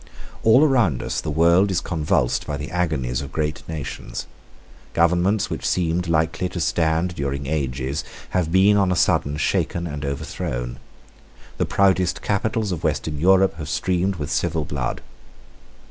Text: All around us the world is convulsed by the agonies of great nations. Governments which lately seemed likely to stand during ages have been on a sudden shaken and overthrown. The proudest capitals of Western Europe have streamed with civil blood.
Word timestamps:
All 0.41 0.63
around 0.63 1.03
us 1.03 1.21
the 1.21 1.29
world 1.29 1.69
is 1.69 1.79
convulsed 1.79 2.47
by 2.47 2.57
the 2.57 2.71
agonies 2.71 3.21
of 3.21 3.31
great 3.31 3.61
nations. 3.69 4.25
Governments 4.93 5.51
which 5.51 5.59
lately 5.61 5.67
seemed 5.67 6.07
likely 6.07 6.49
to 6.49 6.59
stand 6.59 7.13
during 7.13 7.45
ages 7.45 8.03
have 8.31 8.51
been 8.51 8.77
on 8.77 8.91
a 8.91 8.95
sudden 8.95 9.37
shaken 9.37 9.85
and 9.85 10.03
overthrown. 10.03 10.79
The 11.59 11.67
proudest 11.67 12.23
capitals 12.23 12.71
of 12.71 12.83
Western 12.83 13.19
Europe 13.19 13.57
have 13.57 13.69
streamed 13.69 14.15
with 14.15 14.31
civil 14.31 14.65
blood. 14.65 15.01